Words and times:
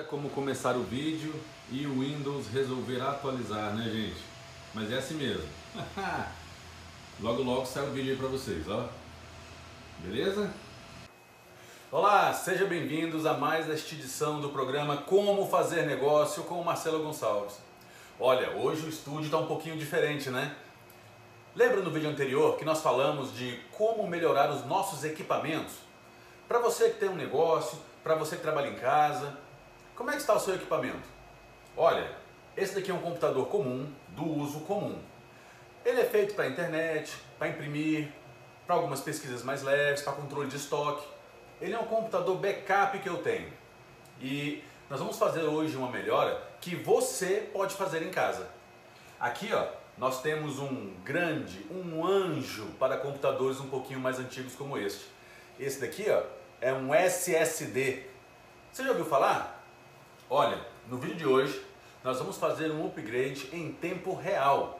Nada 0.00 0.08
como 0.08 0.30
começar 0.30 0.76
o 0.76 0.82
vídeo 0.82 1.34
e 1.70 1.86
o 1.86 2.00
Windows 2.00 2.46
resolver 2.48 3.02
atualizar, 3.02 3.74
né 3.74 3.84
gente? 3.84 4.22
Mas 4.72 4.90
é 4.90 4.96
assim 4.96 5.14
mesmo. 5.14 5.46
logo 7.20 7.42
logo 7.42 7.66
sai 7.66 7.82
o 7.82 7.90
vídeo 7.90 8.12
aí 8.12 8.16
pra 8.16 8.28
vocês, 8.28 8.66
ó. 8.66 8.88
Beleza? 9.98 10.50
Olá, 11.92 12.32
sejam 12.32 12.66
bem-vindos 12.66 13.26
a 13.26 13.34
mais 13.34 13.68
esta 13.68 13.94
edição 13.94 14.40
do 14.40 14.48
programa 14.48 14.96
Como 14.96 15.46
Fazer 15.46 15.84
Negócio 15.84 16.44
com 16.44 16.58
o 16.58 16.64
Marcelo 16.64 17.02
Gonçalves. 17.02 17.58
Olha, 18.18 18.52
hoje 18.56 18.86
o 18.86 18.88
estúdio 18.88 19.26
está 19.26 19.36
um 19.36 19.46
pouquinho 19.46 19.76
diferente, 19.76 20.30
né? 20.30 20.56
Lembra 21.54 21.82
no 21.82 21.90
vídeo 21.90 22.08
anterior 22.08 22.56
que 22.56 22.64
nós 22.64 22.80
falamos 22.80 23.36
de 23.36 23.60
como 23.72 24.06
melhorar 24.06 24.50
os 24.50 24.64
nossos 24.64 25.04
equipamentos? 25.04 25.74
Para 26.48 26.58
você 26.58 26.88
que 26.88 26.98
tem 26.98 27.10
um 27.10 27.16
negócio, 27.16 27.78
para 28.02 28.14
você 28.14 28.36
que 28.36 28.42
trabalha 28.42 28.68
em 28.68 28.76
casa, 28.76 29.36
como 30.00 30.08
é 30.08 30.14
que 30.14 30.22
está 30.22 30.32
o 30.32 30.40
seu 30.40 30.54
equipamento? 30.54 31.06
Olha, 31.76 32.10
esse 32.56 32.74
daqui 32.74 32.90
é 32.90 32.94
um 32.94 33.02
computador 33.02 33.46
comum, 33.48 33.86
do 34.08 34.24
uso 34.24 34.60
comum. 34.60 34.98
Ele 35.84 36.00
é 36.00 36.06
feito 36.06 36.34
para 36.34 36.46
internet, 36.46 37.14
para 37.38 37.48
imprimir, 37.48 38.08
para 38.66 38.76
algumas 38.76 39.02
pesquisas 39.02 39.42
mais 39.42 39.62
leves, 39.62 40.00
para 40.00 40.14
controle 40.14 40.48
de 40.48 40.56
estoque. 40.56 41.06
Ele 41.60 41.74
é 41.74 41.78
um 41.78 41.84
computador 41.84 42.34
backup 42.38 42.98
que 42.98 43.10
eu 43.10 43.18
tenho. 43.18 43.52
E 44.22 44.64
nós 44.88 45.00
vamos 45.00 45.18
fazer 45.18 45.42
hoje 45.42 45.76
uma 45.76 45.90
melhora 45.90 46.48
que 46.62 46.74
você 46.74 47.50
pode 47.52 47.74
fazer 47.74 48.02
em 48.02 48.10
casa. 48.10 48.48
Aqui, 49.20 49.52
ó, 49.52 49.66
nós 49.98 50.22
temos 50.22 50.58
um 50.60 50.94
grande, 51.04 51.66
um 51.70 52.06
anjo 52.06 52.68
para 52.78 52.96
computadores 52.96 53.60
um 53.60 53.68
pouquinho 53.68 54.00
mais 54.00 54.18
antigos 54.18 54.54
como 54.54 54.78
este. 54.78 55.04
Esse 55.58 55.78
daqui 55.78 56.06
ó, 56.08 56.22
é 56.58 56.72
um 56.72 56.94
SSD. 56.94 58.04
Você 58.72 58.82
já 58.82 58.88
ouviu 58.88 59.04
falar? 59.04 59.59
Olha, 60.32 60.64
no 60.86 60.96
vídeo 60.96 61.16
de 61.16 61.26
hoje 61.26 61.60
nós 62.04 62.18
vamos 62.18 62.36
fazer 62.36 62.70
um 62.70 62.86
upgrade 62.86 63.48
em 63.52 63.72
tempo 63.72 64.14
real. 64.14 64.78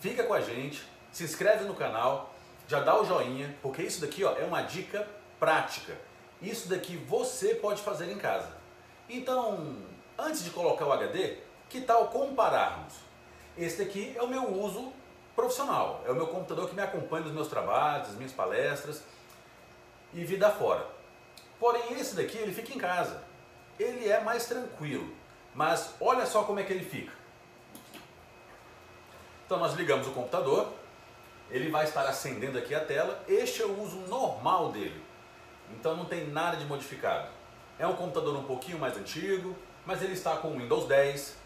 Fica 0.00 0.24
com 0.24 0.32
a 0.32 0.40
gente, 0.40 0.82
se 1.12 1.22
inscreve 1.22 1.64
no 1.64 1.74
canal, 1.74 2.34
já 2.66 2.80
dá 2.80 2.98
o 2.98 3.04
joinha, 3.04 3.54
porque 3.60 3.82
isso 3.82 4.00
daqui 4.00 4.24
ó, 4.24 4.32
é 4.32 4.42
uma 4.42 4.62
dica 4.62 5.06
prática. 5.38 5.94
Isso 6.40 6.66
daqui 6.66 6.96
você 6.96 7.56
pode 7.56 7.82
fazer 7.82 8.10
em 8.10 8.16
casa. 8.16 8.56
Então, 9.06 9.76
antes 10.18 10.42
de 10.42 10.48
colocar 10.48 10.86
o 10.86 10.92
HD, 10.94 11.36
que 11.68 11.82
tal 11.82 12.08
compararmos? 12.08 12.94
Esse 13.58 13.84
daqui 13.84 14.14
é 14.16 14.22
o 14.22 14.28
meu 14.28 14.50
uso 14.50 14.94
profissional, 15.36 16.02
é 16.06 16.10
o 16.10 16.14
meu 16.14 16.28
computador 16.28 16.70
que 16.70 16.74
me 16.74 16.80
acompanha 16.80 17.24
nos 17.24 17.34
meus 17.34 17.48
trabalhos, 17.48 18.08
nas 18.08 18.16
minhas 18.16 18.32
palestras 18.32 19.02
e 20.14 20.24
vida 20.24 20.50
fora. 20.50 20.86
Porém, 21.58 22.00
esse 22.00 22.16
daqui 22.16 22.38
ele 22.38 22.54
fica 22.54 22.72
em 22.72 22.78
casa. 22.78 23.28
Ele 23.80 24.10
é 24.10 24.20
mais 24.20 24.44
tranquilo, 24.44 25.10
mas 25.54 25.94
olha 25.98 26.26
só 26.26 26.44
como 26.44 26.60
é 26.60 26.62
que 26.62 26.70
ele 26.70 26.84
fica. 26.84 27.12
Então 29.46 29.58
nós 29.58 29.72
ligamos 29.72 30.06
o 30.06 30.10
computador, 30.10 30.70
ele 31.50 31.70
vai 31.70 31.84
estar 31.84 32.06
acendendo 32.06 32.58
aqui 32.58 32.74
a 32.74 32.84
tela. 32.84 33.24
Este 33.26 33.62
é 33.62 33.64
o 33.64 33.82
uso 33.82 33.96
normal 34.00 34.70
dele. 34.70 35.02
Então 35.72 35.96
não 35.96 36.04
tem 36.04 36.26
nada 36.28 36.58
de 36.58 36.66
modificado. 36.66 37.28
É 37.78 37.86
um 37.86 37.96
computador 37.96 38.36
um 38.36 38.44
pouquinho 38.44 38.78
mais 38.78 38.98
antigo, 38.98 39.56
mas 39.86 40.02
ele 40.02 40.12
está 40.12 40.36
com 40.36 40.58
Windows 40.58 40.86
10, 40.86 41.38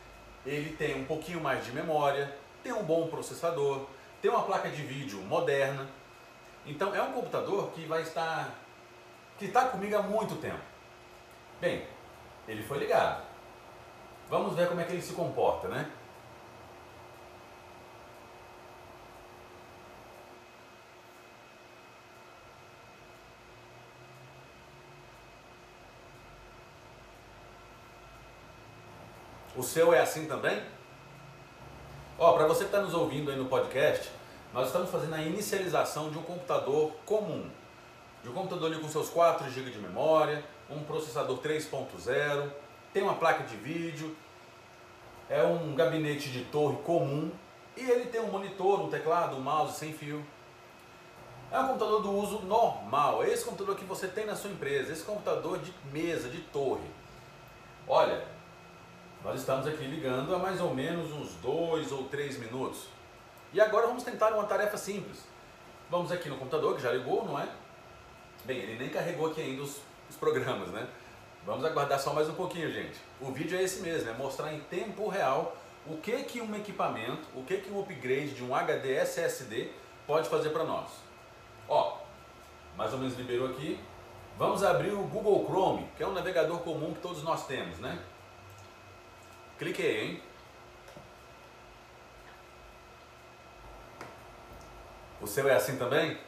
ele 0.44 0.74
tem 0.76 1.00
um 1.00 1.04
pouquinho 1.04 1.40
mais 1.40 1.64
de 1.64 1.70
memória, 1.70 2.36
tem 2.64 2.72
um 2.72 2.82
bom 2.82 3.06
processador, 3.06 3.86
tem 4.20 4.28
uma 4.28 4.42
placa 4.42 4.68
de 4.68 4.82
vídeo 4.82 5.20
moderna. 5.20 5.88
Então 6.66 6.92
é 6.92 7.00
um 7.00 7.12
computador 7.12 7.70
que 7.70 7.86
vai 7.86 8.02
estar 8.02 8.52
que 9.38 9.44
está 9.44 9.66
comigo 9.66 9.96
há 9.96 10.02
muito 10.02 10.34
tempo. 10.36 10.60
Bem, 11.60 11.86
ele 12.46 12.62
foi 12.62 12.78
ligado. 12.78 13.22
Vamos 14.28 14.54
ver 14.54 14.68
como 14.68 14.80
é 14.80 14.84
que 14.84 14.92
ele 14.92 15.02
se 15.02 15.12
comporta, 15.14 15.68
né? 15.68 15.90
O 29.56 29.62
seu 29.62 29.94
é 29.94 30.00
assim 30.00 30.26
também? 30.26 30.60
Ó, 32.18 32.32
para 32.32 32.46
você 32.46 32.60
que 32.60 32.66
está 32.66 32.80
nos 32.80 32.92
ouvindo 32.92 33.30
aí 33.30 33.36
no 33.36 33.44
podcast, 33.46 34.10
nós 34.52 34.66
estamos 34.66 34.90
fazendo 34.90 35.14
a 35.14 35.22
inicialização 35.22 36.10
de 36.10 36.18
um 36.18 36.22
computador 36.22 36.92
comum. 37.06 37.48
De 38.22 38.28
um 38.28 38.32
computador 38.32 38.72
ali 38.72 38.80
com 38.80 38.88
seus 38.88 39.10
4 39.10 39.48
GB 39.50 39.70
de 39.70 39.78
memória, 39.78 40.44
um 40.70 40.82
processador 40.84 41.38
3.0, 41.38 42.50
tem 42.92 43.02
uma 43.02 43.14
placa 43.14 43.44
de 43.44 43.56
vídeo, 43.56 44.16
é 45.28 45.42
um 45.42 45.74
gabinete 45.74 46.30
de 46.30 46.44
torre 46.44 46.76
comum 46.78 47.30
e 47.76 47.80
ele 47.90 48.06
tem 48.06 48.20
um 48.20 48.30
monitor, 48.30 48.80
um 48.80 48.88
teclado, 48.88 49.36
um 49.36 49.40
mouse 49.40 49.78
sem 49.78 49.92
fio. 49.92 50.24
É 51.50 51.58
um 51.58 51.68
computador 51.68 52.02
do 52.02 52.12
uso 52.12 52.40
normal, 52.40 53.22
é 53.22 53.30
esse 53.30 53.44
computador 53.44 53.76
que 53.76 53.84
você 53.84 54.08
tem 54.08 54.26
na 54.26 54.34
sua 54.34 54.50
empresa, 54.50 54.92
esse 54.92 55.04
computador 55.04 55.58
de 55.58 55.72
mesa, 55.92 56.28
de 56.28 56.40
torre. 56.40 56.88
Olha, 57.86 58.24
nós 59.22 59.40
estamos 59.40 59.66
aqui 59.66 59.84
ligando 59.84 60.34
há 60.34 60.38
mais 60.38 60.60
ou 60.60 60.74
menos 60.74 61.12
uns 61.12 61.34
dois 61.36 61.92
ou 61.92 62.04
três 62.04 62.38
minutos. 62.38 62.88
E 63.52 63.60
agora 63.60 63.86
vamos 63.86 64.02
tentar 64.02 64.32
uma 64.32 64.44
tarefa 64.44 64.76
simples. 64.76 65.20
Vamos 65.88 66.10
aqui 66.10 66.28
no 66.28 66.36
computador, 66.36 66.74
que 66.74 66.82
já 66.82 66.92
ligou, 66.92 67.24
não 67.24 67.38
é? 67.38 67.48
Bem, 68.44 68.58
ele 68.58 68.76
nem 68.76 68.88
carregou 68.88 69.28
aqui 69.28 69.40
ainda 69.40 69.62
os, 69.62 69.80
os 70.08 70.16
programas, 70.16 70.68
né? 70.68 70.86
Vamos 71.44 71.64
aguardar 71.64 71.98
só 71.98 72.14
mais 72.14 72.28
um 72.28 72.34
pouquinho, 72.34 72.72
gente. 72.72 72.98
O 73.20 73.30
vídeo 73.30 73.58
é 73.58 73.62
esse 73.62 73.80
mesmo, 73.80 74.08
é 74.08 74.12
mostrar 74.14 74.52
em 74.52 74.60
tempo 74.60 75.08
real 75.08 75.56
o 75.86 75.98
que 75.98 76.22
que 76.22 76.40
um 76.40 76.54
equipamento, 76.54 77.28
o 77.34 77.44
que 77.44 77.58
que 77.58 77.70
um 77.70 77.80
upgrade 77.80 78.30
de 78.30 78.42
um 78.42 78.54
HD 78.54 78.94
SSD 78.94 79.70
pode 80.06 80.28
fazer 80.28 80.50
para 80.50 80.64
nós. 80.64 80.90
Ó, 81.68 81.98
mais 82.76 82.92
ou 82.92 82.98
menos 82.98 83.16
liberou 83.16 83.48
aqui. 83.48 83.78
Vamos 84.38 84.64
abrir 84.64 84.92
o 84.92 85.02
Google 85.02 85.44
Chrome, 85.46 85.88
que 85.96 86.02
é 86.02 86.06
um 86.06 86.12
navegador 86.12 86.58
comum 86.60 86.92
que 86.94 87.00
todos 87.00 87.22
nós 87.22 87.46
temos, 87.46 87.78
né? 87.78 87.98
Cliquei, 89.58 90.00
hein? 90.00 90.22
O 95.20 95.26
seu 95.26 95.48
é 95.48 95.54
assim 95.54 95.78
também? 95.78 96.18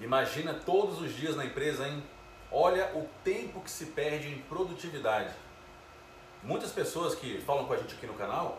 Imagina 0.00 0.54
todos 0.54 1.00
os 1.00 1.14
dias 1.14 1.36
na 1.36 1.44
empresa, 1.44 1.86
hein? 1.86 2.02
Olha 2.50 2.92
o 2.94 3.08
tempo 3.24 3.60
que 3.60 3.70
se 3.70 3.86
perde 3.86 4.28
em 4.28 4.38
produtividade. 4.42 5.34
Muitas 6.42 6.70
pessoas 6.70 7.14
que 7.14 7.40
falam 7.40 7.66
com 7.66 7.72
a 7.72 7.76
gente 7.76 7.94
aqui 7.94 8.06
no 8.06 8.14
canal 8.14 8.58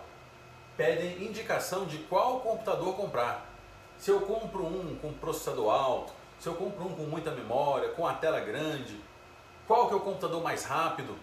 pedem 0.76 1.24
indicação 1.24 1.86
de 1.86 1.98
qual 2.00 2.42
computador 2.42 2.96
comprar. 2.96 3.46
Se 3.98 4.12
eu 4.12 4.22
compro 4.22 4.66
um 4.66 4.96
com 4.98 5.12
processador 5.14 5.74
alto, 5.74 6.14
se 6.40 6.48
eu 6.48 6.54
compro 6.54 6.86
um 6.86 6.96
com 6.96 7.04
muita 7.04 7.32
memória, 7.32 7.90
com 7.90 8.06
a 8.06 8.14
tela 8.14 8.40
grande, 8.40 9.00
qual 9.66 9.88
que 9.88 9.94
é 9.94 9.98
o 9.98 10.02
computador 10.02 10.44
mais 10.44 10.66
rápido? 10.66 11.18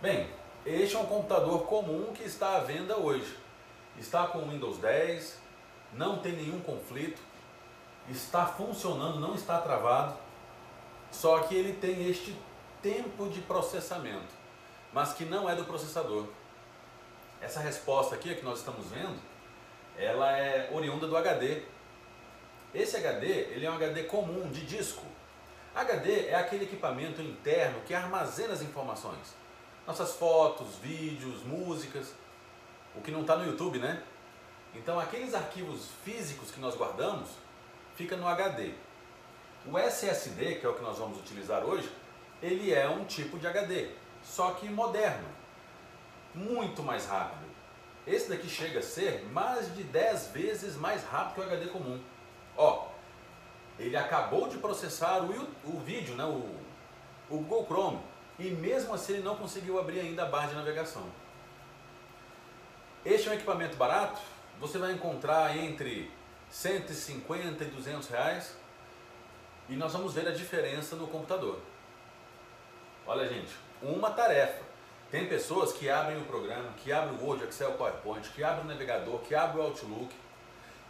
Bem, 0.00 0.30
este 0.64 0.96
é 0.96 0.98
um 0.98 1.06
computador 1.06 1.64
comum 1.66 2.12
que 2.14 2.22
está 2.22 2.56
à 2.56 2.60
venda 2.60 2.96
hoje. 2.96 3.36
Está 3.98 4.26
com 4.26 4.48
Windows 4.48 4.78
10, 4.78 5.38
não 5.92 6.18
tem 6.18 6.32
nenhum 6.32 6.60
conflito, 6.60 7.20
está 8.08 8.46
funcionando, 8.46 9.20
não 9.20 9.34
está 9.34 9.60
travado, 9.60 10.16
só 11.14 11.40
que 11.40 11.54
ele 11.54 11.74
tem 11.74 12.08
este 12.08 12.36
tempo 12.82 13.28
de 13.28 13.40
processamento, 13.40 14.34
mas 14.92 15.12
que 15.12 15.24
não 15.24 15.48
é 15.48 15.54
do 15.54 15.64
processador. 15.64 16.26
Essa 17.40 17.60
resposta 17.60 18.14
aqui 18.14 18.34
que 18.34 18.44
nós 18.44 18.58
estamos 18.58 18.86
vendo, 18.86 19.18
ela 19.96 20.36
é 20.36 20.68
oriunda 20.72 21.06
do 21.06 21.16
HD. 21.16 21.62
Esse 22.74 22.96
HD, 22.96 23.26
ele 23.26 23.64
é 23.64 23.70
um 23.70 23.74
HD 23.74 24.04
comum, 24.04 24.50
de 24.50 24.66
disco. 24.66 25.04
HD 25.74 26.28
é 26.28 26.34
aquele 26.34 26.64
equipamento 26.64 27.22
interno 27.22 27.80
que 27.82 27.94
armazena 27.94 28.52
as 28.52 28.62
informações 28.62 29.44
nossas 29.86 30.14
fotos, 30.14 30.76
vídeos, 30.82 31.42
músicas, 31.42 32.14
o 32.94 33.00
que 33.00 33.10
não 33.10 33.20
está 33.20 33.36
no 33.36 33.46
YouTube, 33.46 33.78
né? 33.78 34.02
Então 34.74 34.98
aqueles 34.98 35.34
arquivos 35.34 35.88
físicos 36.04 36.50
que 36.50 36.60
nós 36.60 36.74
guardamos 36.74 37.28
fica 37.94 38.16
no 38.16 38.26
HD. 38.26 38.72
O 39.66 39.78
SSD, 39.78 40.56
que 40.56 40.66
é 40.66 40.68
o 40.68 40.74
que 40.74 40.82
nós 40.82 40.98
vamos 40.98 41.18
utilizar 41.18 41.64
hoje, 41.64 41.90
ele 42.42 42.72
é 42.72 42.86
um 42.88 43.04
tipo 43.04 43.38
de 43.38 43.46
HD, 43.46 43.88
só 44.22 44.50
que 44.52 44.68
moderno, 44.68 45.26
muito 46.34 46.82
mais 46.82 47.06
rápido. 47.06 47.44
Esse 48.06 48.28
daqui 48.28 48.48
chega 48.48 48.80
a 48.80 48.82
ser 48.82 49.24
mais 49.32 49.74
de 49.74 49.82
10 49.82 50.28
vezes 50.28 50.76
mais 50.76 51.02
rápido 51.04 51.34
que 51.34 51.40
o 51.40 51.44
HD 51.44 51.66
comum. 51.68 51.98
Ó, 52.54 52.88
ele 53.78 53.96
acabou 53.96 54.48
de 54.48 54.58
processar 54.58 55.22
o, 55.22 55.48
o 55.64 55.80
vídeo, 55.80 56.14
né, 56.14 56.24
o, 56.24 57.34
o 57.34 57.38
Google 57.38 57.64
Chrome, 57.64 58.00
e 58.38 58.50
mesmo 58.50 58.92
assim 58.92 59.14
ele 59.14 59.22
não 59.22 59.36
conseguiu 59.36 59.80
abrir 59.80 60.00
ainda 60.00 60.24
a 60.24 60.26
barra 60.26 60.48
de 60.48 60.54
navegação. 60.54 61.04
Este 63.02 63.28
é 63.28 63.32
um 63.32 63.34
equipamento 63.34 63.76
barato, 63.76 64.20
você 64.60 64.76
vai 64.76 64.92
encontrar 64.92 65.56
entre 65.56 66.10
150 66.50 67.64
e 67.64 67.66
200 67.68 68.08
reais 68.08 68.54
e 69.68 69.76
nós 69.76 69.92
vamos 69.92 70.14
ver 70.14 70.28
a 70.28 70.32
diferença 70.32 70.96
no 70.96 71.06
computador. 71.06 71.58
Olha 73.06 73.28
gente, 73.28 73.54
uma 73.82 74.10
tarefa. 74.10 74.62
Tem 75.10 75.28
pessoas 75.28 75.72
que 75.72 75.88
abrem 75.88 76.20
o 76.20 76.24
programa, 76.24 76.70
que 76.78 76.92
abrem 76.92 77.18
o 77.18 77.24
Word, 77.24 77.44
Excel, 77.44 77.72
PowerPoint, 77.72 78.28
que 78.30 78.42
abrem 78.42 78.64
o 78.64 78.68
navegador, 78.68 79.20
que 79.20 79.34
abrem 79.34 79.62
o 79.62 79.66
Outlook, 79.66 80.14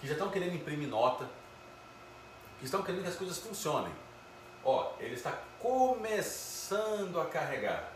que 0.00 0.06
já 0.06 0.15
estão 0.15 0.31
querendo 0.31 0.55
imprimir 0.55 0.88
nota, 0.88 1.29
que 2.59 2.65
estão 2.65 2.82
querendo 2.82 3.03
que 3.03 3.09
as 3.09 3.17
coisas 3.17 3.38
funcionem. 3.38 3.93
Ó, 4.65 4.93
ele 4.99 5.15
está 5.15 5.32
começando 5.61 7.21
a 7.21 7.26
carregar. 7.26 7.93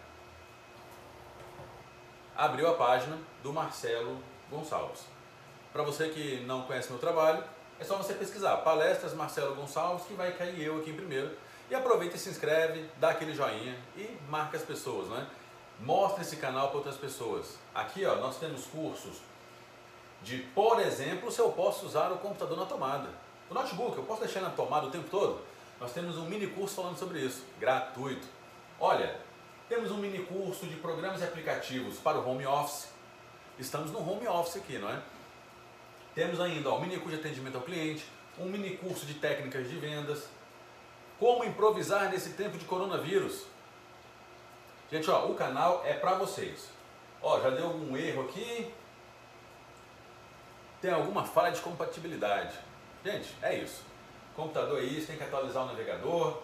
Abriu 2.36 2.68
a 2.68 2.74
página 2.74 3.18
do 3.42 3.52
Marcelo 3.52 4.22
Gonçalves. 4.50 5.04
Para 5.72 5.82
você 5.82 6.08
que 6.10 6.40
não 6.40 6.62
conhece 6.62 6.90
meu 6.90 6.98
trabalho, 6.98 7.42
é 7.80 7.84
só 7.84 7.96
você 7.96 8.14
pesquisar 8.14 8.56
palestras 8.58 9.14
Marcelo 9.14 9.54
Gonçalves 9.54 10.04
que 10.06 10.14
vai 10.14 10.32
cair 10.32 10.62
eu 10.62 10.78
aqui 10.78 10.90
em 10.90 10.96
primeiro. 10.96 11.30
E 11.70 11.74
aproveita 11.74 12.16
e 12.16 12.18
se 12.18 12.30
inscreve, 12.30 12.88
dá 12.96 13.10
aquele 13.10 13.34
joinha 13.34 13.76
e 13.96 14.16
marca 14.28 14.56
as 14.56 14.62
pessoas, 14.62 15.08
né? 15.08 15.26
Mostra 15.80 16.22
esse 16.22 16.36
canal 16.36 16.68
para 16.68 16.78
outras 16.78 16.96
pessoas. 16.96 17.56
Aqui, 17.74 18.04
ó, 18.06 18.16
nós 18.16 18.38
temos 18.38 18.64
cursos 18.66 19.18
de, 20.22 20.38
por 20.54 20.80
exemplo, 20.80 21.30
se 21.30 21.40
eu 21.40 21.52
posso 21.52 21.86
usar 21.86 22.10
o 22.10 22.18
computador 22.18 22.56
na 22.56 22.64
tomada. 22.64 23.08
O 23.50 23.54
notebook, 23.54 23.96
eu 23.96 24.04
posso 24.04 24.22
deixar 24.22 24.40
na 24.40 24.50
tomada 24.50 24.86
o 24.86 24.90
tempo 24.90 25.08
todo? 25.10 25.40
Nós 25.78 25.92
temos 25.92 26.16
um 26.16 26.24
mini 26.24 26.48
curso 26.48 26.74
falando 26.74 26.98
sobre 26.98 27.20
isso, 27.20 27.44
gratuito. 27.60 28.26
Olha, 28.80 29.20
temos 29.68 29.90
um 29.90 29.98
mini 29.98 30.24
curso 30.24 30.66
de 30.66 30.76
programas 30.76 31.20
e 31.20 31.24
aplicativos 31.24 31.98
para 31.98 32.18
o 32.18 32.28
home 32.28 32.46
office. 32.46 32.88
Estamos 33.58 33.90
no 33.90 34.00
home 34.00 34.26
office 34.26 34.56
aqui, 34.56 34.78
não 34.78 34.90
é? 34.90 35.00
Temos 36.18 36.40
ainda 36.40 36.68
ó, 36.68 36.78
um 36.78 36.80
mini 36.80 36.96
curso 36.96 37.16
de 37.16 37.20
atendimento 37.20 37.54
ao 37.54 37.62
cliente, 37.62 38.04
um 38.36 38.46
mini 38.46 38.76
curso 38.76 39.06
de 39.06 39.14
técnicas 39.14 39.70
de 39.70 39.76
vendas, 39.76 40.26
como 41.16 41.44
improvisar 41.44 42.10
nesse 42.10 42.30
tempo 42.30 42.58
de 42.58 42.64
coronavírus. 42.64 43.44
Gente, 44.90 45.08
ó, 45.08 45.26
o 45.26 45.36
canal 45.36 45.84
é 45.86 45.92
para 45.92 46.14
vocês. 46.14 46.70
Ó, 47.22 47.40
já 47.40 47.50
deu 47.50 47.66
algum 47.66 47.96
erro 47.96 48.22
aqui? 48.22 48.74
Tem 50.80 50.90
alguma 50.90 51.24
falha 51.24 51.52
de 51.52 51.60
compatibilidade? 51.60 52.52
Gente, 53.04 53.32
é 53.40 53.54
isso. 53.54 53.84
Computador 54.34 54.80
é 54.80 54.82
isso, 54.86 55.06
tem 55.06 55.16
que 55.16 55.22
atualizar 55.22 55.62
o 55.62 55.66
navegador. 55.66 56.42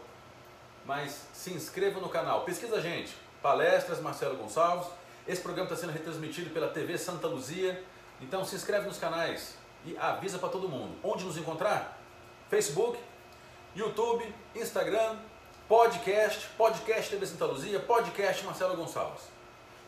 Mas 0.87 1.27
se 1.33 1.53
inscreva 1.53 1.99
no 1.99 2.09
canal, 2.09 2.45
pesquisa 2.45 2.77
a 2.77 2.81
gente. 2.81 3.13
Palestras 3.43 4.01
Marcelo 4.01 4.37
Gonçalves. 4.37 4.87
Esse 5.27 5.43
programa 5.43 5.69
está 5.69 5.81
sendo 5.81 5.93
retransmitido 5.93 6.51
pela 6.51 6.69
TV 6.69 6.97
Santa 6.97 7.27
Luzia. 7.27 7.83
Então 8.21 8.45
se 8.45 8.55
inscreve 8.55 8.87
nos 8.87 8.99
canais 8.99 9.64
e 9.85 9.97
avisa 9.99 10.39
para 10.39 10.49
todo 10.49 10.69
mundo. 10.69 10.97
Onde 11.03 11.25
nos 11.25 11.37
encontrar? 11.37 11.99
Facebook, 12.49 12.99
YouTube, 13.75 14.35
Instagram, 14.55 15.19
podcast, 15.69 16.47
podcast 16.57 17.11
TV 17.11 17.27
Santa 17.27 17.47
Luzia, 17.47 17.81
podcast 17.81 18.45
Marcelo 18.45 18.77
Gonçalves. 18.77 19.23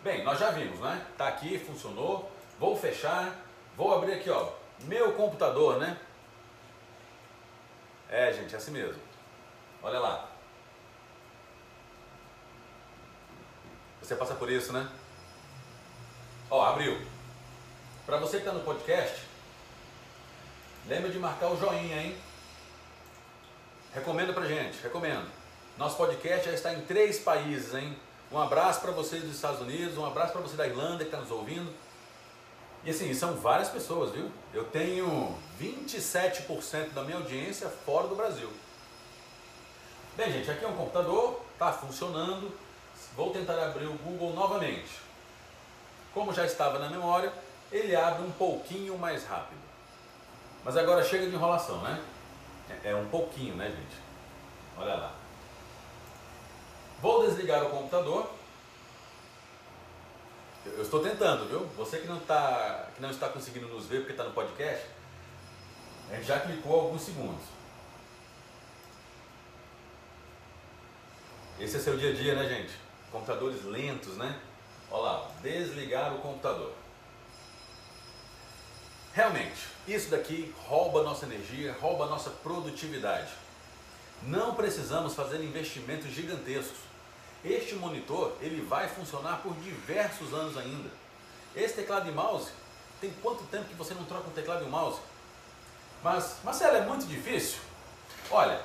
Bem, 0.03 0.23
nós 0.25 0.39
já 0.39 0.51
vimos, 0.51 0.79
né? 0.81 1.07
Tá 1.17 1.29
aqui, 1.29 1.59
funcionou. 1.59 2.31
Vou 2.59 2.77
fechar. 2.77 3.35
Vou 3.77 3.95
abrir 3.95 4.15
aqui, 4.15 4.31
ó, 4.31 4.51
meu 4.81 5.13
computador, 5.13 5.79
né? 5.79 5.99
É, 8.09 8.33
gente, 8.33 8.55
é 8.55 8.59
assim 8.59 8.71
mesmo. 8.71 9.03
Olha 9.83 9.99
lá. 9.99 10.29
Você 14.01 14.15
passa 14.15 14.35
por 14.35 14.51
isso, 14.51 14.73
né? 14.73 14.89
Ó, 16.49 16.63
abriu. 16.63 17.01
Para 18.07 18.19
você 18.19 18.37
que 18.37 18.45
está 18.45 18.53
no 18.53 18.65
podcast, 18.65 19.26
lembra 20.89 21.11
de 21.11 21.19
marcar 21.19 21.49
o 21.49 21.57
joinha, 21.57 22.03
hein? 22.03 22.17
Recomenda 23.95 24.33
pra 24.33 24.45
gente, 24.47 24.81
recomendo. 24.83 25.27
Nosso 25.77 25.97
podcast 25.97 26.47
já 26.47 26.55
está 26.55 26.73
em 26.73 26.83
três 26.83 27.19
países, 27.19 27.75
hein? 27.75 27.97
Um 28.31 28.39
abraço 28.39 28.81
para 28.81 28.93
vocês 28.93 29.23
dos 29.23 29.35
Estados 29.35 29.61
Unidos, 29.61 29.97
um 29.97 30.05
abraço 30.05 30.33
para 30.33 30.43
você 30.43 30.57
da 30.57 30.67
Irlanda 30.67 30.99
que 30.99 31.05
está 31.05 31.19
nos 31.19 31.31
ouvindo. 31.31 31.73
E 32.85 32.91
assim, 32.91 33.13
são 33.15 33.35
várias 33.35 33.69
pessoas, 33.69 34.13
viu? 34.13 34.31
Eu 34.55 34.65
tenho 34.65 35.37
27% 35.61 36.91
da 36.93 37.03
minha 37.03 37.17
audiência 37.17 37.69
fora 37.69 38.07
do 38.07 38.15
Brasil. 38.15 38.51
Bem, 40.17 40.33
gente, 40.33 40.51
aqui 40.51 40.65
é 40.65 40.69
um 40.69 40.77
computador, 40.77 41.43
está 41.53 41.73
funcionando. 41.73 42.51
Vou 43.17 43.33
tentar 43.33 43.63
abrir 43.63 43.87
o 43.87 43.95
Google 43.95 44.33
novamente. 44.35 45.01
Como 46.15 46.33
já 46.33 46.47
estava 46.47 46.79
na 46.79 46.89
memória, 46.89 47.33
ele 47.73 47.95
abre 47.95 48.23
um 48.23 48.31
pouquinho 48.31 48.97
mais 48.97 49.25
rápido. 49.27 49.61
Mas 50.67 50.77
agora 50.77 51.01
chega 51.05 51.29
de 51.29 51.37
enrolação, 51.37 51.81
né? 51.81 52.03
É, 52.83 52.91
é 52.91 52.97
um 52.97 53.09
pouquinho, 53.09 53.55
né, 53.55 53.71
gente? 53.71 54.03
Olha 54.77 54.97
lá. 54.97 55.15
Vou 57.01 57.25
desligar 57.25 57.63
o 57.63 57.71
computador. 57.71 58.29
Eu 60.65 60.83
estou 60.83 61.01
tentando, 61.01 61.49
viu? 61.49 61.61
Você 61.77 61.99
que 61.99 62.09
não, 62.09 62.19
tá, 62.19 62.89
que 62.97 63.01
não 63.01 63.11
está 63.11 63.29
conseguindo 63.29 63.69
nos 63.69 63.87
ver 63.87 63.99
porque 63.99 64.11
está 64.11 64.25
no 64.25 64.33
podcast, 64.33 64.89
já 66.23 66.41
clicou 66.41 66.81
alguns 66.81 67.03
segundos. 67.03 67.45
Esse 71.61 71.77
é 71.77 71.79
seu 71.79 71.97
dia 71.97 72.11
a 72.11 72.13
dia, 72.13 72.35
né, 72.35 72.49
gente? 72.49 72.75
Computadores 73.13 73.63
lentos, 73.63 74.17
né? 74.17 74.37
Olha 74.91 75.03
lá, 75.03 75.31
desligar 75.41 76.13
o 76.13 76.19
computador. 76.19 76.73
Realmente, 79.17 79.69
isso 79.89 80.11
daqui 80.11 80.55
rouba 80.67 81.03
nossa 81.03 81.25
energia, 81.25 81.75
rouba 81.81 82.05
nossa 82.05 82.29
produtividade. 82.29 83.33
Não 84.25 84.55
precisamos 84.55 85.15
fazer 85.15 85.43
investimentos 85.43 86.11
gigantescos. 86.11 86.77
Este 87.43 87.77
monitor 87.77 88.37
ele 88.43 88.61
vai 88.61 88.87
funcionar 88.91 89.39
por 89.39 89.55
diversos 89.55 90.35
anos 90.35 90.59
ainda. 90.59 90.91
Esse 91.55 91.77
teclado 91.77 92.07
e 92.11 92.13
mouse, 92.13 92.51
tem 93.01 93.11
quanto 93.23 93.43
tempo 93.45 93.65
que 93.65 93.75
você 93.75 93.95
não 93.95 94.05
troca 94.05 94.29
um 94.29 94.33
teclado 94.33 94.65
e 94.65 94.67
um 94.67 94.71
mouse? 94.71 95.01
Mas, 96.05 96.37
Marcelo, 96.45 96.77
é 96.77 96.83
muito 96.83 97.07
difícil? 97.07 97.61
Olha, 98.31 98.61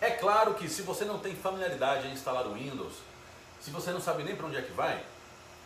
é 0.00 0.12
claro 0.12 0.54
que 0.54 0.68
se 0.68 0.82
você 0.82 1.04
não 1.04 1.18
tem 1.18 1.34
familiaridade 1.34 2.06
em 2.06 2.12
instalar 2.12 2.46
o 2.46 2.54
Windows, 2.54 2.94
se 3.60 3.72
você 3.72 3.90
não 3.90 4.00
sabe 4.00 4.22
nem 4.22 4.36
para 4.36 4.46
onde 4.46 4.58
é 4.58 4.62
que 4.62 4.70
vai, 4.70 5.04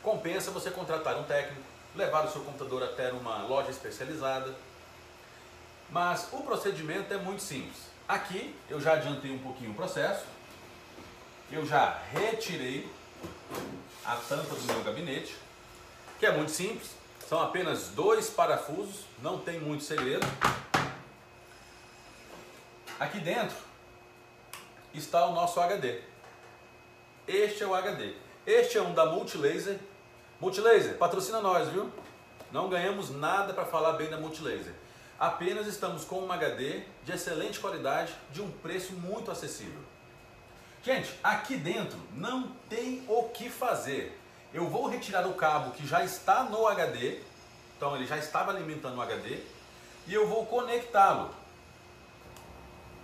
compensa 0.02 0.50
você 0.50 0.70
contratar 0.70 1.18
um 1.18 1.24
técnico, 1.24 1.68
levar 1.94 2.24
o 2.24 2.30
seu 2.30 2.42
computador 2.42 2.82
até 2.82 3.12
uma 3.12 3.42
loja 3.42 3.70
especializada. 3.70 4.54
Mas 5.90 6.28
o 6.32 6.42
procedimento 6.42 7.12
é 7.12 7.16
muito 7.16 7.42
simples. 7.42 7.90
Aqui 8.06 8.54
eu 8.68 8.80
já 8.80 8.94
adiantei 8.94 9.30
um 9.30 9.38
pouquinho 9.38 9.72
o 9.72 9.74
processo. 9.74 10.24
Eu 11.50 11.66
já 11.66 12.00
retirei 12.12 12.88
a 14.04 14.16
tampa 14.16 14.54
do 14.54 14.62
meu 14.62 14.82
gabinete, 14.82 15.36
que 16.18 16.26
é 16.26 16.32
muito 16.32 16.52
simples. 16.52 16.90
São 17.28 17.40
apenas 17.40 17.88
dois 17.88 18.30
parafusos, 18.30 19.04
não 19.22 19.38
tem 19.38 19.60
muito 19.60 19.84
segredo. 19.84 20.26
Aqui 22.98 23.18
dentro 23.20 23.56
está 24.92 25.26
o 25.26 25.32
nosso 25.32 25.60
HD. 25.60 26.02
Este 27.26 27.62
é 27.62 27.66
o 27.66 27.74
HD. 27.74 28.14
Este 28.46 28.78
é 28.78 28.82
um 28.82 28.92
da 28.92 29.06
Multilaser. 29.06 29.78
Multilaser, 30.40 30.96
patrocina 30.96 31.38
nós, 31.38 31.68
viu? 31.68 31.92
Não 32.50 32.70
ganhamos 32.70 33.10
nada 33.10 33.52
para 33.52 33.66
falar 33.66 33.92
bem 33.92 34.08
da 34.08 34.16
Multilaser. 34.16 34.72
Apenas 35.18 35.66
estamos 35.66 36.02
com 36.02 36.20
um 36.20 36.32
HD 36.32 36.82
de 37.04 37.12
excelente 37.12 37.60
qualidade, 37.60 38.14
de 38.32 38.40
um 38.40 38.50
preço 38.50 38.94
muito 38.94 39.30
acessível. 39.30 39.82
Gente, 40.82 41.14
aqui 41.22 41.58
dentro 41.58 41.98
não 42.14 42.52
tem 42.70 43.04
o 43.06 43.24
que 43.24 43.50
fazer. 43.50 44.18
Eu 44.54 44.66
vou 44.66 44.88
retirar 44.88 45.26
o 45.26 45.34
cabo 45.34 45.72
que 45.72 45.86
já 45.86 46.02
está 46.02 46.44
no 46.44 46.66
HD, 46.66 47.20
então 47.76 47.94
ele 47.94 48.06
já 48.06 48.16
estava 48.16 48.50
alimentando 48.50 48.96
o 48.96 49.02
HD, 49.02 49.40
e 50.06 50.14
eu 50.14 50.26
vou 50.26 50.46
conectá-lo. 50.46 51.34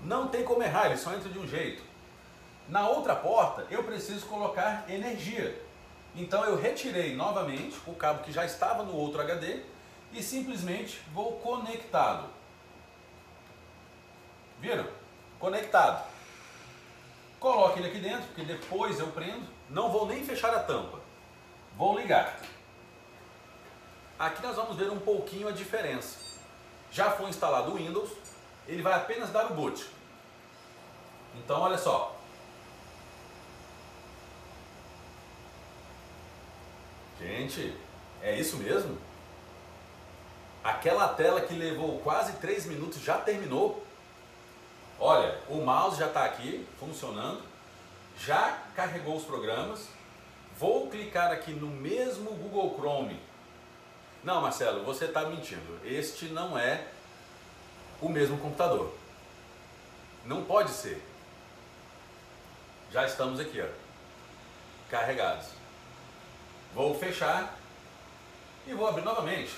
Não 0.03 0.29
tem 0.29 0.43
como 0.43 0.63
errar, 0.63 0.87
ele 0.87 0.97
só 0.97 1.13
entra 1.13 1.29
de 1.29 1.39
um 1.39 1.47
jeito. 1.47 1.83
Na 2.67 2.89
outra 2.89 3.15
porta 3.15 3.67
eu 3.71 3.85
preciso 3.85 4.25
colocar 4.25 4.87
energia. 4.89 5.67
Então 6.17 6.43
eu 6.45 6.57
retirei 6.57 7.15
novamente 7.15 7.79
o 7.87 7.95
cabo 7.95 8.25
que 8.25 8.33
já 8.33 8.45
estava 8.45 8.83
no 8.83 8.97
outro 8.97 9.21
HD 9.21 9.61
e 10.13 10.23
simplesmente 10.23 11.01
vou 11.13 11.39
conectá-lo. 11.41 12.31
Viram? 14.59 14.87
Conectado. 15.39 16.07
Coloque 17.39 17.79
ele 17.79 17.89
aqui 17.89 17.99
dentro, 17.99 18.27
porque 18.29 18.45
depois 18.45 18.99
eu 18.99 19.09
prendo. 19.09 19.47
Não 19.69 19.91
vou 19.91 20.07
nem 20.07 20.25
fechar 20.25 20.55
a 20.55 20.61
tampa. 20.61 20.99
Vou 21.77 21.99
ligar. 21.99 22.41
Aqui 24.19 24.43
nós 24.43 24.57
vamos 24.57 24.77
ver 24.77 24.91
um 24.91 24.99
pouquinho 24.99 25.47
a 25.49 25.53
diferença. 25.53 26.41
Já 26.91 27.11
foi 27.11 27.29
instalado 27.29 27.73
o 27.73 27.75
Windows, 27.75 28.11
ele 28.67 28.81
vai 28.81 28.95
apenas 28.95 29.29
dar 29.31 29.53
o 29.53 29.55
boot. 29.55 29.87
Então 31.35 31.61
olha 31.61 31.77
só. 31.77 32.16
Gente, 37.21 37.77
é 38.23 38.39
isso 38.39 38.57
mesmo? 38.57 38.99
Aquela 40.63 41.09
tela 41.09 41.41
que 41.41 41.55
levou 41.55 42.01
quase 42.01 42.33
3 42.35 42.67
minutos 42.67 43.01
já 43.01 43.19
terminou. 43.19 43.85
Olha, 44.99 45.39
o 45.49 45.57
mouse 45.57 45.99
já 45.99 46.07
está 46.07 46.25
aqui 46.25 46.67
funcionando, 46.79 47.43
já 48.19 48.59
carregou 48.75 49.17
os 49.17 49.25
programas 49.25 49.89
Vou 50.59 50.89
clicar 50.89 51.31
aqui 51.33 51.53
no 51.53 51.67
mesmo 51.67 52.31
Google 52.31 52.75
Chrome. 52.79 53.21
Não, 54.25 54.41
Marcelo, 54.41 54.85
você 54.85 55.05
está 55.05 55.27
mentindo. 55.27 55.79
Este 55.85 56.27
não 56.27 56.59
é 56.59 56.87
o 58.01 58.09
mesmo 58.09 58.39
computador. 58.39 58.93
Não 60.25 60.45
pode 60.45 60.71
ser. 60.71 61.03
Já 62.91 63.05
estamos 63.05 63.39
aqui, 63.39 63.61
ó, 63.61 63.67
carregados. 64.91 65.49
Vou 66.75 66.99
fechar 66.99 67.57
e 68.67 68.75
vou 68.75 68.87
abrir 68.87 69.03
novamente. 69.03 69.53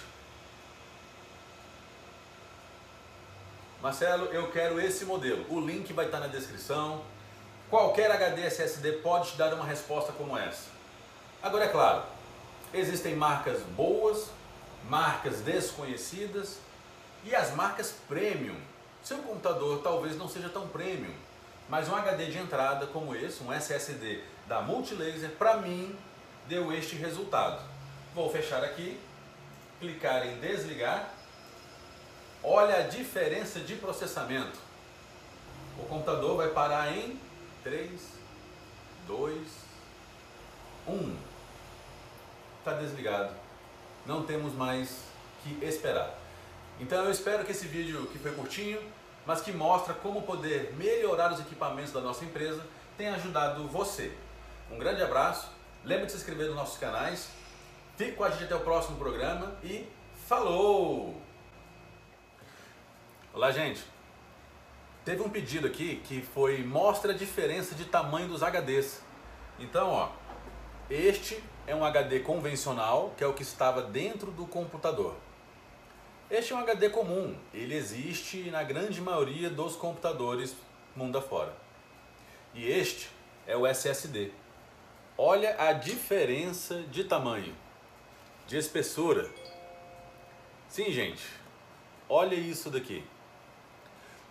Marcelo, 3.83 4.27
eu 4.27 4.51
quero 4.51 4.81
esse 4.81 5.05
modelo. 5.05 5.47
O 5.49 5.61
link 5.61 5.93
vai 5.93 6.07
estar 6.07 6.19
na 6.19 6.27
descrição. 6.27 7.03
Qualquer 7.71 8.11
HD 8.11 8.43
SSD 8.43 8.93
pode 8.95 9.33
te 9.33 9.39
dar 9.39 9.55
uma 9.55 9.65
resposta 9.65 10.13
como 10.13 10.37
essa. 10.37 10.69
Agora 11.43 11.67
é 11.67 11.69
claro, 11.69 12.03
existem 12.75 13.15
marcas 13.15 13.63
boas, 13.63 14.31
marcas 14.89 15.41
desconhecidas 15.41 16.59
e 17.25 17.35
as 17.35 17.55
marcas 17.55 17.95
premium. 18.09 18.57
Seu 19.03 19.19
computador 19.19 19.81
talvez 19.83 20.17
não 20.17 20.29
seja 20.29 20.49
tão 20.49 20.67
premium, 20.67 21.15
mas 21.69 21.89
um 21.89 21.95
HD 21.95 22.27
de 22.27 22.39
entrada 22.39 22.87
como 22.87 23.15
esse, 23.15 23.43
um 23.45 23.53
SSD 23.53 24.23
da 24.47 24.61
Multilaser, 24.61 25.31
para 25.39 25.59
mim 25.59 25.97
deu 26.49 26.73
este 26.73 26.97
resultado. 26.97 27.63
Vou 28.15 28.31
fechar 28.31 28.65
aqui, 28.65 28.99
clicar 29.79 30.27
em 30.27 30.41
desligar. 30.41 31.13
Olha 32.43 32.77
a 32.77 32.83
diferença 32.83 33.61
de 33.61 33.77
processamento. 33.77 34.59
O 35.79 35.85
computador 35.85 36.37
vai 36.37 36.49
parar 36.49 36.97
em 36.97 37.19
3, 37.63 38.01
2, 39.07 39.49
1. 40.89 41.17
Está 42.59 42.73
desligado. 42.73 43.35
Não 44.07 44.25
temos 44.25 44.55
mais 44.55 45.03
que 45.43 45.65
esperar. 45.65 46.19
Então 46.81 47.05
eu 47.05 47.11
espero 47.11 47.45
que 47.45 47.53
esse 47.53 47.67
vídeo, 47.67 48.07
que 48.07 48.19
foi 48.19 48.33
curtinho, 48.33 48.81
mas 49.27 49.41
que 49.43 49.53
mostra 49.53 49.93
como 49.93 50.23
poder 50.23 50.73
melhorar 50.75 51.33
os 51.33 51.41
equipamentos 51.41 51.93
da 51.93 52.01
nossa 52.01 52.25
empresa, 52.25 52.65
tenha 52.97 53.15
ajudado 53.15 53.69
você. 53.69 54.13
Um 54.71 54.79
grande 54.79 55.03
abraço, 55.03 55.49
lembre 55.85 56.07
de 56.07 56.13
se 56.13 56.19
inscrever 56.19 56.47
nos 56.47 56.57
nossos 56.57 56.79
canais, 56.79 57.29
fique 57.97 58.13
com 58.13 58.25
a 58.25 58.31
gente 58.31 58.45
até 58.45 58.55
o 58.55 58.61
próximo 58.61 58.97
programa 58.97 59.57
e 59.63 59.87
falou! 60.27 61.21
Olá 63.33 63.51
gente, 63.51 63.85
teve 65.05 65.23
um 65.23 65.29
pedido 65.29 65.67
aqui 65.67 66.03
que 66.05 66.21
foi 66.21 66.63
mostra 66.65 67.13
a 67.13 67.17
diferença 67.17 67.75
de 67.75 67.85
tamanho 67.85 68.29
dos 68.29 68.43
HDs. 68.43 69.03
Então 69.59 69.91
ó, 69.91 70.11
este 70.91 71.43
é 71.67 71.75
um 71.75 71.85
HD 71.85 72.21
convencional, 72.21 73.13
que 73.17 73.23
é 73.23 73.27
o 73.27 73.35
que 73.35 73.43
estava 73.43 73.83
dentro 73.83 74.31
do 74.31 74.47
computador. 74.47 75.15
Este 76.31 76.53
é 76.53 76.57
um 76.57 76.59
HD 76.61 76.91
comum, 76.91 77.37
ele 77.55 77.75
existe 77.75 78.51
na 78.51 78.63
grande 78.63 79.01
maioria 79.01 79.49
dos 79.49 79.77
computadores 79.77 80.55
mundo 80.95 81.17
afora. 81.17 81.55
E 82.55 82.67
este 82.67 83.09
é 83.47 83.57
o 83.57 83.67
SSD. 83.67 84.33
Olha 85.21 85.57
a 85.59 85.73
diferença 85.73 86.77
de 86.93 87.03
tamanho, 87.03 87.53
de 88.47 88.57
espessura. 88.57 89.29
Sim, 90.69 90.93
gente, 90.93 91.27
olha 92.09 92.37
isso 92.37 92.71
daqui. 92.71 93.05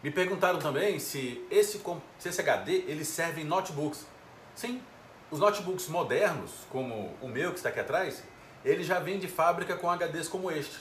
Me 0.02 0.10
perguntaram 0.10 0.60
também 0.60 0.98
se 0.98 1.46
esse, 1.52 1.84
se 2.18 2.30
esse 2.30 2.40
HD 2.40 2.86
ele 2.88 3.04
serve 3.04 3.42
em 3.42 3.44
notebooks. 3.44 4.08
Sim, 4.56 4.82
os 5.30 5.42
notebooks 5.42 5.90
modernos, 5.90 6.52
como 6.70 7.14
o 7.22 7.28
meu 7.28 7.52
que 7.52 7.58
está 7.58 7.68
aqui 7.68 7.82
atrás, 7.82 8.24
ele 8.64 8.82
já 8.82 8.98
vem 8.98 9.20
de 9.20 9.28
fábrica 9.28 9.76
com 9.76 9.92
HDs 9.92 10.30
como 10.30 10.50
este. 10.50 10.78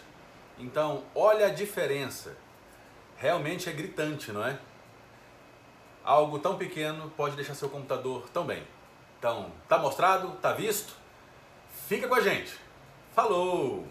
Então, 0.56 1.02
olha 1.16 1.46
a 1.46 1.50
diferença. 1.50 2.36
Realmente 3.16 3.68
é 3.68 3.72
gritante, 3.72 4.30
não 4.30 4.46
é? 4.46 4.56
Algo 6.04 6.38
tão 6.38 6.56
pequeno 6.56 7.12
pode 7.16 7.34
deixar 7.34 7.54
seu 7.54 7.68
computador 7.68 8.28
tão 8.32 8.46
bem. 8.46 8.75
Então, 9.18 9.50
tá 9.68 9.78
mostrado? 9.78 10.32
Tá 10.42 10.52
visto? 10.52 10.94
Fica 11.88 12.08
com 12.08 12.14
a 12.14 12.20
gente. 12.20 12.52
Falou! 13.14 13.86